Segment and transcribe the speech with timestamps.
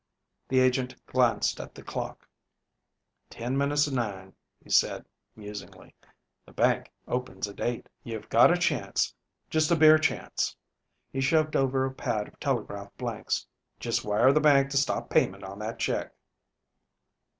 [0.49, 2.27] The agent glanced at the clock.
[3.29, 5.93] "Ten minutes of nine," he said musingly.
[6.43, 7.87] "The bank opens at eight.
[8.03, 9.13] You have got a chance
[9.51, 10.55] just a bare chance."
[11.11, 13.45] He shoved over a pad of telegraph blanks.
[13.79, 16.15] "Just wire the bank to stop payment on that check."